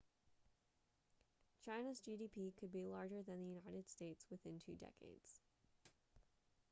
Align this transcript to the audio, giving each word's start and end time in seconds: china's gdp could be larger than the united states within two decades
china's 1.63 1.99
gdp 2.01 2.55
could 2.59 2.71
be 2.71 2.83
larger 2.87 3.21
than 3.21 3.39
the 3.43 3.51
united 3.61 3.87
states 3.87 4.25
within 4.31 4.57
two 4.59 4.73
decades 4.73 5.41